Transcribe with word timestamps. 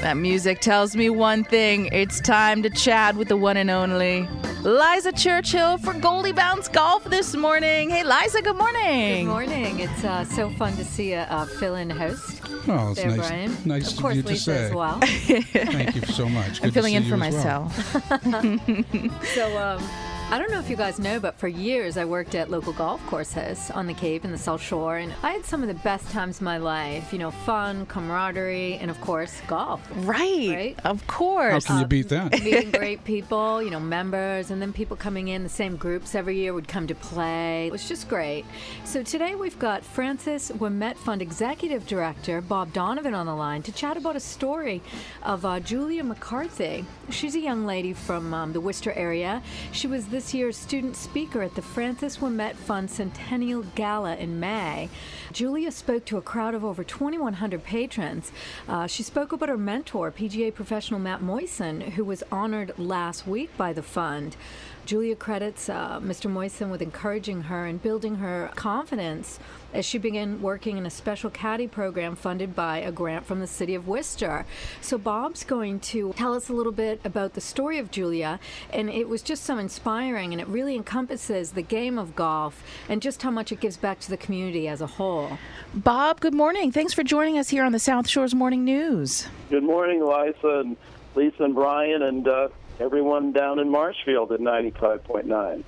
That 0.00 0.16
music 0.16 0.60
tells 0.60 0.94
me 0.94 1.10
one 1.10 1.42
thing. 1.42 1.86
It's 1.86 2.20
time 2.20 2.62
to 2.62 2.70
chat 2.70 3.16
with 3.16 3.28
the 3.28 3.36
one 3.36 3.56
and 3.56 3.70
only 3.70 4.28
Liza 4.62 5.12
Churchill 5.12 5.78
for 5.78 5.94
Goldie 5.94 6.32
Bounce 6.32 6.68
Golf 6.68 7.02
this 7.04 7.34
morning. 7.34 7.90
Hey, 7.90 8.04
Liza, 8.04 8.42
good 8.42 8.56
morning. 8.56 9.24
Good 9.24 9.30
morning. 9.32 9.80
It's 9.80 10.04
uh, 10.04 10.24
so 10.24 10.50
fun 10.50 10.76
to 10.76 10.84
see 10.84 11.12
a, 11.12 11.26
a 11.30 11.46
fill-in 11.46 11.90
host. 11.90 12.40
Oh, 12.68 12.90
it's 12.90 13.00
there, 13.00 13.08
nice, 13.16 13.28
Brian. 13.28 13.56
nice 13.64 13.92
of 13.92 13.98
course, 14.00 14.12
of 14.12 14.16
you 14.18 14.22
to 14.22 14.28
Lisa 14.28 14.44
say. 14.44 14.64
as 14.66 14.74
well. 14.74 14.98
Thank 15.02 15.94
you 15.96 16.02
so 16.02 16.28
much. 16.28 16.46
I'm 16.46 16.52
Good 16.54 16.62
to 16.62 16.72
filling 16.72 16.92
see 16.92 16.96
in 16.96 17.04
for 17.18 17.24
as 17.24 17.34
well. 17.44 17.64
myself. 17.64 19.24
so, 19.34 19.58
um, 19.58 19.82
I 20.28 20.38
don't 20.38 20.50
know 20.50 20.58
if 20.58 20.68
you 20.68 20.74
guys 20.74 20.98
know, 20.98 21.20
but 21.20 21.38
for 21.38 21.46
years 21.46 21.96
I 21.96 22.04
worked 22.04 22.34
at 22.34 22.50
local 22.50 22.72
golf 22.72 23.00
courses 23.06 23.70
on 23.70 23.86
the 23.86 23.94
Cape 23.94 24.24
and 24.24 24.34
the 24.34 24.38
South 24.38 24.60
Shore, 24.60 24.96
and 24.96 25.14
I 25.22 25.30
had 25.30 25.44
some 25.44 25.62
of 25.62 25.68
the 25.68 25.74
best 25.74 26.10
times 26.10 26.38
of 26.38 26.42
my 26.42 26.58
life. 26.58 27.12
You 27.12 27.20
know, 27.20 27.30
fun, 27.30 27.86
camaraderie, 27.86 28.74
and 28.74 28.90
of 28.90 29.00
course, 29.00 29.40
golf. 29.46 29.80
Right. 29.98 30.50
Right? 30.50 30.76
Of 30.84 31.06
course. 31.06 31.44
How 31.44 31.50
course. 31.52 31.64
can 31.66 31.78
you 31.78 31.86
beat 31.86 32.08
that? 32.08 32.32
Meeting 32.42 32.72
great 32.72 33.04
people, 33.04 33.62
you 33.62 33.70
know, 33.70 33.78
members, 33.78 34.50
and 34.50 34.60
then 34.60 34.72
people 34.72 34.96
coming 34.96 35.28
in, 35.28 35.44
the 35.44 35.48
same 35.48 35.76
groups 35.76 36.16
every 36.16 36.36
year 36.36 36.52
would 36.52 36.66
come 36.66 36.88
to 36.88 36.94
play. 36.96 37.68
It 37.68 37.72
was 37.72 37.88
just 37.88 38.08
great. 38.08 38.44
So 38.84 39.04
today 39.04 39.36
we've 39.36 39.58
got 39.60 39.84
Francis 39.84 40.50
Ouimet 40.50 40.96
Fund 40.96 41.22
Executive 41.22 41.86
Director 41.86 42.40
Bob 42.40 42.72
Donovan 42.72 43.14
on 43.14 43.26
the 43.26 43.34
line 43.34 43.62
to 43.62 43.70
chat 43.70 43.96
about 43.96 44.16
a 44.16 44.20
story 44.20 44.82
of 45.22 45.44
uh, 45.44 45.60
Julia 45.60 46.02
McCarthy. 46.02 46.84
She's 47.10 47.36
a 47.36 47.40
young 47.40 47.64
lady 47.64 47.92
from 47.92 48.34
um, 48.34 48.52
the 48.52 48.60
Worcester 48.60 48.92
area. 48.94 49.40
She 49.70 49.86
was 49.86 50.08
this 50.16 50.32
year's 50.32 50.56
student 50.56 50.96
speaker 50.96 51.42
at 51.42 51.54
the 51.56 51.60
Francis 51.60 52.16
Ouimet 52.16 52.54
Fund 52.54 52.90
Centennial 52.90 53.64
Gala 53.74 54.16
in 54.16 54.40
May. 54.40 54.88
Julia 55.30 55.70
spoke 55.70 56.06
to 56.06 56.16
a 56.16 56.22
crowd 56.22 56.54
of 56.54 56.64
over 56.64 56.82
2,100 56.82 57.62
patrons. 57.62 58.32
Uh, 58.66 58.86
she 58.86 59.02
spoke 59.02 59.32
about 59.32 59.50
her 59.50 59.58
mentor, 59.58 60.10
PGA 60.10 60.54
professional 60.54 61.00
Matt 61.00 61.20
Moison, 61.20 61.82
who 61.82 62.02
was 62.02 62.22
honored 62.32 62.72
last 62.78 63.26
week 63.26 63.54
by 63.58 63.74
the 63.74 63.82
fund. 63.82 64.38
Julia 64.86 65.16
credits 65.16 65.68
uh, 65.68 65.98
Mr. 66.00 66.30
Moison 66.30 66.70
with 66.70 66.80
encouraging 66.80 67.42
her 67.42 67.66
and 67.66 67.82
building 67.82 68.16
her 68.16 68.50
confidence 68.54 69.40
as 69.74 69.84
she 69.84 69.98
began 69.98 70.40
working 70.40 70.78
in 70.78 70.86
a 70.86 70.90
special 70.90 71.28
caddy 71.28 71.66
program 71.66 72.14
funded 72.14 72.54
by 72.54 72.78
a 72.78 72.92
grant 72.92 73.26
from 73.26 73.40
the 73.40 73.46
city 73.48 73.74
of 73.74 73.88
Worcester. 73.88 74.46
So 74.80 74.96
Bob's 74.96 75.44
going 75.44 75.80
to 75.80 76.12
tell 76.12 76.34
us 76.34 76.48
a 76.48 76.52
little 76.52 76.72
bit 76.72 77.00
about 77.04 77.34
the 77.34 77.40
story 77.40 77.78
of 77.78 77.90
Julia, 77.90 78.38
and 78.70 78.88
it 78.88 79.08
was 79.08 79.22
just 79.22 79.44
so 79.44 79.58
inspiring, 79.58 80.32
and 80.32 80.40
it 80.40 80.46
really 80.46 80.76
encompasses 80.76 81.52
the 81.52 81.62
game 81.62 81.98
of 81.98 82.14
golf 82.14 82.62
and 82.88 83.02
just 83.02 83.22
how 83.22 83.30
much 83.30 83.50
it 83.50 83.60
gives 83.60 83.76
back 83.76 83.98
to 84.00 84.10
the 84.10 84.16
community 84.16 84.68
as 84.68 84.80
a 84.80 84.86
whole. 84.86 85.36
Bob, 85.74 86.20
good 86.20 86.34
morning. 86.34 86.70
Thanks 86.70 86.94
for 86.94 87.02
joining 87.02 87.38
us 87.38 87.48
here 87.48 87.64
on 87.64 87.72
the 87.72 87.80
South 87.80 88.08
Shores 88.08 88.34
Morning 88.34 88.64
News. 88.64 89.26
Good 89.50 89.64
morning, 89.64 90.00
Lisa 90.00 90.60
and 90.60 90.76
Lisa 91.16 91.42
and 91.42 91.54
Brian 91.54 92.02
and 92.02 92.28
uh, 92.28 92.48
everyone 92.80 93.32
down 93.32 93.58
in 93.58 93.70
Marshfield 93.70 94.32
at 94.32 94.40
95.9. 94.40 95.64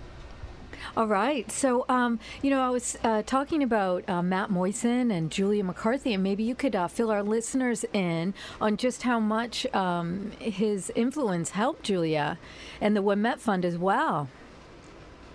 All 0.97 1.07
right. 1.07 1.51
So, 1.51 1.85
um, 1.89 2.19
you 2.43 2.51
know, 2.51 2.61
I 2.61 2.71
was 2.71 2.97
uh, 3.05 3.23
talking 3.23 3.63
about 3.63 4.09
uh, 4.09 4.23
Matt 4.23 4.51
Moison 4.51 5.11
and 5.11 5.31
Julia 5.31 5.65
McCarthy, 5.65 6.15
and 6.15 6.23
maybe 6.23 6.43
you 6.43 6.55
could 6.55 6.75
uh, 6.75 6.89
fill 6.89 7.11
our 7.11 7.23
listeners 7.23 7.85
in 7.93 8.35
on 8.61 8.77
just 8.77 9.03
how 9.03 9.21
much 9.21 9.67
um, 9.75 10.33
his 10.39 10.91
influence 10.95 11.51
helped 11.51 11.83
Julia 11.83 12.39
and 12.81 12.97
the 12.97 13.03
Ouimet 13.03 13.39
Fund 13.39 13.65
as 13.65 13.77
well. 13.77 14.29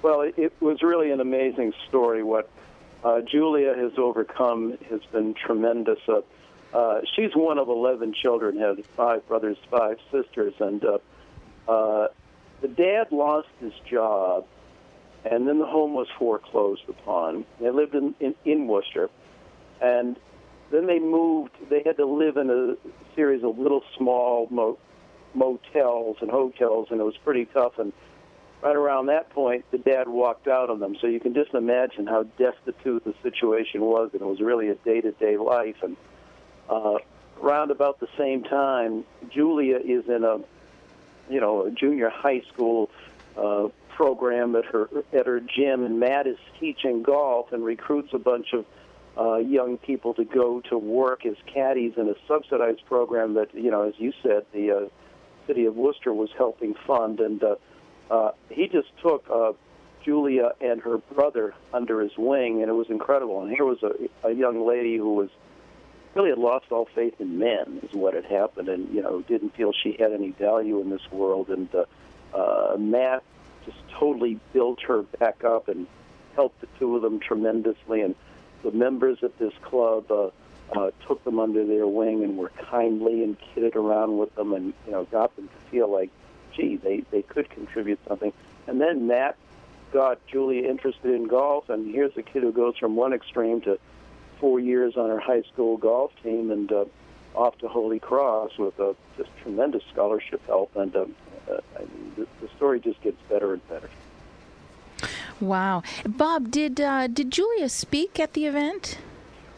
Well, 0.02 0.22
it, 0.22 0.34
it 0.38 0.54
was 0.60 0.82
really 0.82 1.12
an 1.12 1.22
amazing 1.22 1.74
story. 1.88 2.24
What 2.24 2.50
uh, 3.04 3.22
Julia 3.22 3.74
has 3.74 3.94
overcome 3.98 4.78
has 4.90 5.02
been 5.12 5.34
tremendous. 5.34 6.00
Uh, 6.08 6.22
uh, 6.74 7.02
she's 7.16 7.36
one 7.36 7.58
of 7.58 7.70
11 7.70 8.14
children, 8.14 8.58
had 8.58 8.84
five 8.98 9.26
brothers, 9.28 9.58
five 9.70 9.98
sisters, 10.12 10.54
and 10.60 10.84
uh, 11.68 12.08
the 12.62 12.68
dad 12.68 13.12
lost 13.12 13.50
his 13.60 13.74
job, 13.90 14.46
and 15.26 15.48
then 15.48 15.60
the 15.60 15.66
home 15.66 15.94
was 15.94 16.08
foreclosed 16.18 16.88
upon. 16.90 17.46
They 17.60 17.70
lived 17.70 17.96
in, 17.96 18.16
in, 18.20 18.36
in 18.46 18.68
Worcester, 18.68 19.10
and 19.82 20.18
then 20.72 20.88
they 20.88 21.00
moved. 21.00 21.52
They 21.70 21.82
had 21.86 21.98
to 21.98 22.06
live 22.06 22.38
in 22.38 22.50
a 22.50 22.76
series 23.16 23.44
of 23.44 23.58
little 23.58 23.84
small 23.98 24.48
mo- 24.50 24.78
motels 25.34 26.18
and 26.22 26.30
hotels, 26.30 26.88
and 26.92 27.00
it 27.00 27.04
was 27.04 27.18
pretty 27.24 27.46
tough. 27.46 27.80
And 27.80 27.94
right 28.62 28.76
around 28.76 29.08
that 29.08 29.30
point, 29.30 29.66
the 29.72 29.78
dad 29.78 30.08
walked 30.08 30.48
out 30.48 30.70
on 30.70 30.80
them. 30.80 30.96
So 31.00 31.08
you 31.08 31.20
can 31.20 31.34
just 31.34 31.54
imagine 31.54 32.08
how 32.08 32.24
destitute 32.38 33.04
the 33.04 33.14
situation 33.22 33.82
was, 33.82 34.10
and 34.14 34.22
it 34.22 34.26
was 34.26 34.40
really 34.40 34.70
a 34.70 34.76
day-to-day 34.76 35.38
life. 35.38 35.76
And 35.84 35.98
uh, 36.70 36.98
around 37.42 37.72
about 37.72 38.00
the 38.00 38.08
same 38.18 38.44
time, 38.44 39.04
Julia 39.30 39.78
is 39.78 40.06
in 40.08 40.24
a, 40.24 40.40
you 41.30 41.40
know, 41.40 41.70
junior 41.70 42.10
high 42.10 42.42
school 42.54 42.90
uh, 43.38 43.68
program 43.96 44.56
at 44.56 44.66
her 44.66 44.90
at 45.14 45.26
her 45.26 45.40
gym, 45.40 45.84
and 45.84 46.00
Matt 46.00 46.28
is 46.28 46.38
teaching 46.60 47.04
golf 47.04 47.52
and 47.52 47.64
recruits 47.64 48.14
a 48.14 48.20
bunch 48.20 48.54
of 48.54 48.66
uh, 49.18 49.38
young 49.38 49.78
people 49.78 50.14
to 50.16 50.26
go 50.26 50.62
to 50.62 50.78
work 50.78 51.26
as 51.26 51.36
caddies 51.46 51.94
in 51.98 52.10
a 52.10 52.16
subsidized 52.28 52.84
program 52.86 53.36
that, 53.36 53.54
you 53.54 53.70
know, 53.70 53.84
as 53.84 53.94
you 53.98 54.12
said, 54.24 54.46
the 54.54 54.72
uh, 54.72 54.80
city 55.48 55.66
of 55.66 55.76
Worcester 55.76 56.14
was 56.14 56.30
helping 56.38 56.74
fund, 56.88 57.20
and 57.20 57.44
uh, 57.44 57.56
uh, 58.10 58.32
he 58.50 58.68
just 58.68 58.88
took 59.02 59.24
uh, 59.30 59.54
Julia 60.04 60.52
and 60.62 60.82
her 60.82 60.98
brother 60.98 61.54
under 61.74 62.02
his 62.02 62.12
wing, 62.18 62.62
and 62.62 62.70
it 62.70 62.74
was 62.74 62.90
incredible. 62.90 63.44
And 63.44 63.52
here 63.52 63.66
was 63.66 63.84
a, 63.84 64.28
a 64.28 64.32
young 64.32 64.68
lady 64.68 64.98
who 64.98 65.14
was 65.14 65.30
really 66.16 66.30
had 66.30 66.38
lost 66.40 66.66
all 66.72 66.88
faith 66.94 67.20
in 67.20 67.40
men, 67.40 67.80
is 67.84 67.94
what 67.94 68.14
had 68.14 68.26
happened, 68.26 68.70
and 68.70 68.94
you 68.94 69.02
know 69.02 69.22
didn't 69.22 69.56
feel 69.56 69.72
she 69.72 69.96
had 70.00 70.12
any 70.12 70.32
value 70.32 70.80
in 70.82 70.90
this 70.90 71.12
world. 71.12 71.50
And 71.50 71.70
uh, 71.74 71.86
uh, 72.36 72.78
Matt 72.78 73.24
just 73.66 73.78
totally 73.98 74.40
built 74.52 74.82
her 74.82 75.04
back 75.04 75.44
up 75.44 75.68
and 75.68 75.88
helped 76.36 76.60
the 76.62 76.68
two 76.80 76.96
of 76.96 77.02
them 77.02 77.20
tremendously. 77.20 78.02
And 78.02 78.16
the 78.64 78.72
members 78.72 79.20
at 79.24 79.38
this 79.40 79.54
club 79.62 80.12
uh, 80.12 80.30
uh, 80.78 80.92
took 81.08 81.24
them 81.24 81.40
under 81.40 81.66
their 81.66 81.88
wing 81.88 82.24
and 82.24 82.38
were 82.38 82.50
kindly 82.50 83.24
and 83.24 83.38
kidded 83.54 83.76
around 83.76 84.18
with 84.18 84.34
them, 84.36 84.54
and 84.54 84.74
you 84.86 84.92
know 84.92 85.06
got 85.06 85.36
them 85.36 85.48
to 85.48 85.72
feel 85.72 85.92
like, 85.92 86.10
gee, 86.56 86.78
they 86.78 87.04
they 87.12 87.22
could 87.22 87.50
contribute 87.50 88.00
something. 88.08 88.34
And 88.68 88.80
then 88.80 89.08
Matt 89.08 89.36
got 89.92 90.26
Julia 90.28 90.68
interested 90.68 91.14
in 91.14 91.28
golf, 91.28 91.70
and 91.70 91.94
here's 91.94 92.16
a 92.18 92.24
kid 92.24 92.44
who 92.44 92.52
goes 92.52 92.78
from 92.78 92.96
one 92.96 93.14
extreme 93.14 93.62
to 93.62 93.78
four 94.40 94.60
years 94.60 94.96
on 94.98 95.10
her 95.10 95.20
high 95.20 95.44
school 95.54 95.78
golf 95.78 96.12
team 96.24 96.52
and 96.52 96.72
uh, 96.72 96.86
off 97.36 97.58
to 97.60 97.68
Holy 97.68 98.00
Cross 98.00 98.58
with 98.58 98.80
uh, 98.80 98.94
just 99.18 99.30
tremendous 99.42 99.84
scholarship 99.92 100.46
help. 100.46 100.76
And 100.76 100.96
um, 100.96 101.16
uh, 101.50 101.58
I 101.76 101.80
mean, 101.80 102.14
the, 102.16 102.28
the 102.42 102.50
story 102.56 102.80
just 102.80 103.02
gets 103.02 103.18
better 103.30 103.54
and 103.54 103.68
better. 103.70 103.90
Wow. 105.40 105.84
Bob, 106.08 106.52
did 106.52 106.80
uh, 106.80 107.08
did 107.08 107.32
Julia 107.32 107.70
speak 107.70 108.20
at 108.20 108.34
the 108.34 108.46
event? 108.46 108.98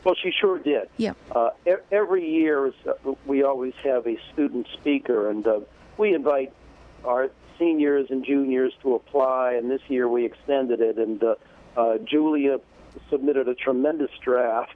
Well, 0.04 0.16
she 0.22 0.32
sure 0.32 0.60
did. 0.60 0.88
Yeah. 0.98 1.14
Uh, 1.32 1.50
e- 1.68 1.72
every 1.92 2.30
year, 2.30 2.68
uh, 2.88 3.14
we 3.26 3.44
always 3.44 3.74
have 3.84 4.06
a 4.08 4.18
student 4.34 4.68
speaker, 4.74 5.30
and 5.30 5.46
uh, 5.46 5.60
we 5.98 6.14
invite 6.14 6.54
our 7.04 7.30
seniors 7.58 8.12
and 8.12 8.24
juniors 8.24 8.74
to 8.84 8.96
apply. 8.96 9.54
And 9.54 9.70
this 9.70 9.82
year, 9.88 10.08
we 10.08 10.26
extended 10.26 10.80
it, 10.80 10.98
and 10.98 11.24
uh, 11.24 11.36
uh, 11.76 11.98
Julia 12.00 12.60
submitted 13.10 13.48
a 13.48 13.56
tremendous 13.56 14.12
draft, 14.24 14.76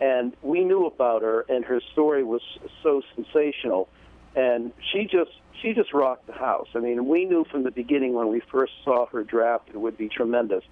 and 0.00 0.34
we 0.42 0.64
knew 0.64 0.86
about 0.86 1.22
her, 1.22 1.44
and 1.48 1.64
her 1.64 1.80
story 1.92 2.22
was 2.22 2.42
so 2.82 3.02
sensational, 3.14 3.88
and 4.36 4.72
she 4.92 5.04
just 5.04 5.32
she 5.60 5.72
just 5.72 5.92
rocked 5.92 6.26
the 6.26 6.32
house. 6.32 6.68
I 6.74 6.78
mean, 6.78 7.06
we 7.08 7.24
knew 7.24 7.44
from 7.44 7.64
the 7.64 7.70
beginning 7.70 8.14
when 8.14 8.28
we 8.28 8.40
first 8.40 8.72
saw 8.84 9.06
her 9.06 9.24
draft 9.24 9.70
it 9.70 9.76
would 9.76 9.96
be 9.96 10.08
tremendous. 10.08 10.62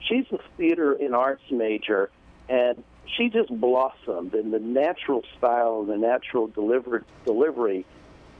She's 0.00 0.24
a 0.32 0.38
theater 0.56 0.94
and 0.94 1.14
arts 1.14 1.44
major, 1.50 2.10
and 2.48 2.82
she 3.16 3.28
just 3.28 3.48
blossomed 3.60 4.34
in 4.34 4.50
the 4.50 4.58
natural 4.58 5.22
style 5.38 5.80
and 5.80 5.88
the 5.88 5.96
natural 5.96 6.48
deliver, 6.48 7.04
delivery, 7.24 7.86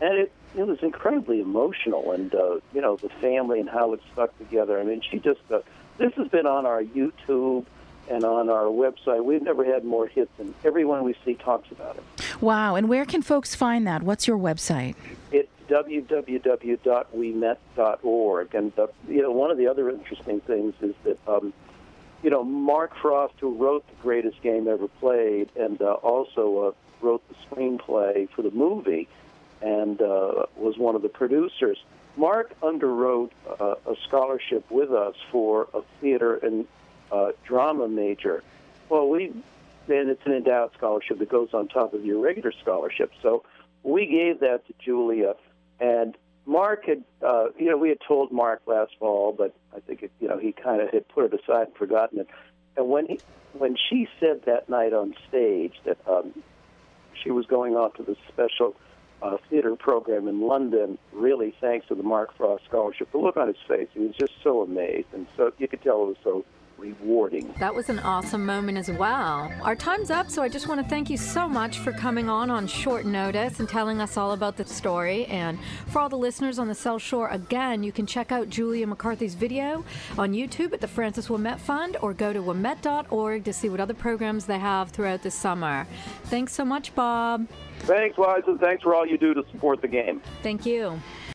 and 0.01 0.19
it 0.19 0.33
it 0.55 0.67
was 0.67 0.79
incredibly 0.83 1.41
emotional, 1.41 2.13
and 2.13 2.35
uh, 2.35 2.61
you 2.75 2.81
know 2.81 2.97
the 2.97 3.09
family 3.21 3.61
and 3.61 3.69
how 3.69 3.93
it 3.93 4.01
stuck 4.13 4.37
together. 4.39 4.81
I 4.81 4.85
mean, 4.85 5.03
she 5.09 5.19
just 5.19 5.41
uh, 5.51 5.61
this 5.99 6.13
has 6.15 6.29
been 6.29 6.47
on 6.47 6.67
our 6.67 6.83
YouTube 6.83 7.65
and 8.09 8.25
on 8.25 8.49
our 8.49 8.65
website. 8.65 9.25
We've 9.25 9.43
never 9.43 9.65
had 9.65 9.85
more 9.85 10.07
hits, 10.07 10.31
and 10.39 10.55
everyone 10.65 11.03
we 11.05 11.15
see 11.25 11.35
talks 11.35 11.71
about 11.71 11.97
it. 11.97 12.03
Wow. 12.41 12.75
And 12.75 12.89
where 12.89 13.05
can 13.05 13.23
folks 13.23 13.55
find 13.55 13.87
that? 13.87 14.03
What's 14.03 14.27
your 14.27 14.39
website? 14.39 14.97
It's 15.31 15.49
www.ouimet.org. 15.69 18.55
And 18.55 18.79
uh, 18.79 18.87
you 19.09 19.23
know, 19.23 19.31
one 19.31 19.51
of 19.51 19.57
the 19.59 19.69
other 19.69 19.91
interesting 19.91 20.41
things 20.41 20.75
is 20.81 20.95
that 21.05 21.19
um, 21.27 21.53
you 22.23 22.31
know 22.31 22.45
Mark 22.45 22.97
Frost, 22.97 23.35
who 23.41 23.55
wrote 23.55 23.87
the 23.87 23.95
greatest 24.03 24.43
game 24.43 24.69
ever 24.69 24.89
played, 24.89 25.51
and 25.57 25.81
uh, 25.81 25.93
also 25.95 26.59
uh, 26.59 26.73
wrote 27.01 27.23
the 27.29 27.35
screenplay 27.47 28.29
for 28.31 28.43
the 28.43 28.51
movie, 28.51 29.09
and 29.61 30.03
uh, 30.03 30.47
was 30.57 30.77
one 30.79 30.95
of 30.95 31.03
the 31.03 31.09
producers. 31.09 31.79
Mark 32.17 32.55
underwrote 32.61 33.31
uh, 33.59 33.75
a 33.87 33.97
scholarship 34.07 34.71
with 34.71 34.91
us 34.91 35.15
for 35.31 35.69
a 35.73 35.81
theater 36.01 36.37
and 36.37 36.67
uh, 37.13 37.33
drama 37.47 37.89
major. 37.89 38.43
Well, 38.89 39.09
we 39.09 39.33
then 39.87 40.09
it's 40.09 40.23
an 40.25 40.33
endowed 40.33 40.71
scholarship 40.77 41.19
that 41.19 41.29
goes 41.29 41.51
on 41.53 41.69
top 41.69 41.93
of 41.93 42.05
your 42.05 42.21
regular 42.21 42.53
scholarship. 42.53 43.11
So 43.21 43.45
we 43.83 44.07
gave 44.07 44.41
that 44.41 44.67
to 44.67 44.75
Julia, 44.85 45.35
and 45.81 46.17
Mark 46.47 46.87
had, 46.87 47.05
uh, 47.25 47.47
you 47.59 47.71
know, 47.71 47.77
we 47.77 47.89
had 47.89 47.99
told 48.07 48.33
Mark 48.33 48.63
last 48.67 48.93
fall, 48.99 49.33
but 49.33 49.55
I 49.75 49.81
think 49.81 50.03
it, 50.03 50.11
you 50.21 50.29
know 50.29 50.39
he 50.39 50.53
kind 50.53 50.81
of 50.81 50.91
had 50.91 51.09
put 51.09 51.33
it 51.33 51.41
aside 51.41 51.69
and 51.69 51.77
forgotten 51.77 52.21
it. 52.21 52.29
And 52.77 52.89
when 52.89 53.07
he, 53.07 53.21
when 53.53 53.77
she 53.77 54.09
said 54.19 54.43
that 54.47 54.69
night 54.69 54.93
on 54.93 55.15
stage 55.29 55.75
that 55.85 55.99
um, 56.09 56.43
she 57.23 57.31
was 57.31 57.47
going 57.47 57.75
off 57.75 57.95
to 57.95 58.03
the 58.03 58.17
special 58.29 58.75
uh, 59.21 59.37
theater 59.51 59.77
program 59.77 60.27
in 60.27 60.41
London, 60.41 60.99
really 61.13 61.55
thanks 61.61 61.87
to 61.89 61.95
the 61.95 62.03
Mark 62.03 62.37
Frost 62.37 62.65
Scholarship, 62.65 63.13
the 63.13 63.19
look 63.19 63.37
on 63.37 63.47
his 63.47 63.57
face, 63.69 63.89
he 63.93 64.01
was 64.01 64.17
just 64.17 64.33
so 64.43 64.63
amazed, 64.63 65.09
and 65.13 65.27
so 65.37 65.53
you 65.59 65.69
could 65.69 65.83
tell 65.83 66.03
it 66.03 66.07
was 66.07 66.17
so 66.25 66.45
rewarding. 66.83 67.55
That 67.61 67.75
was 67.75 67.89
an 67.89 68.01
awesome 68.01 68.45
moment 68.45 68.77
as 68.77 68.91
well. 68.91 69.53
Our 69.63 69.77
time's 69.77 70.11
up, 70.11 70.29
so 70.29 70.43
I 70.43 70.49
just 70.49 70.67
want 70.67 70.83
to 70.83 70.89
thank 70.89 71.09
you 71.09 71.17
so 71.17 71.49
much 71.49 71.79
for 71.79 71.93
coming 71.93 72.29
on 72.29 72.51
on 72.51 72.67
short 72.67 73.07
notice 73.07 73.61
and 73.61 73.69
telling 73.69 74.01
us 74.01 74.17
all 74.17 74.33
about 74.33 74.57
the 74.57 74.65
story. 74.65 75.27
And 75.27 75.59
for 75.87 76.01
all 76.01 76.09
the 76.09 76.19
listeners 76.19 76.59
on 76.59 76.67
the 76.67 76.75
South 76.75 77.01
Shore, 77.01 77.29
again, 77.29 77.85
you 77.85 77.93
can 77.93 78.05
check 78.05 78.33
out 78.33 78.51
Julia 78.51 78.87
McCarthy's 78.87 79.35
video 79.35 79.85
on 80.19 80.33
YouTube 80.33 80.73
at 80.73 80.81
the 80.81 80.89
Francis 80.89 81.29
Ouimet 81.29 81.61
Fund 81.61 81.97
or 82.03 82.13
go 82.13 82.33
to 82.33 82.41
ouimet.org 82.41 83.45
to 83.45 83.53
see 83.53 83.69
what 83.69 83.81
other 83.81 83.95
programs 83.95 84.47
they 84.47 84.59
have 84.59 84.91
throughout 84.91 85.23
the 85.23 85.31
summer. 85.31 85.87
Thanks 86.25 86.53
so 86.53 86.65
much, 86.65 86.95
Bob. 86.97 87.47
Thanks, 87.81 88.19
Liza. 88.19 88.59
Thanks 88.61 88.83
for 88.83 88.95
all 88.95 89.07
you 89.07 89.19
do 89.19 89.35
to 89.35 89.45
support 89.53 89.83
the 89.83 89.89
game. 89.89 90.21
Thank 90.43 90.67
you. 90.67 91.01